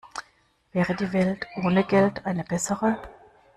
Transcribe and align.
Wäre 0.73 0.95
die 0.95 1.13
Welt 1.13 1.45
ohne 1.57 1.83
Geld 1.83 2.25
eine 2.25 2.43
bessere? 2.43 2.97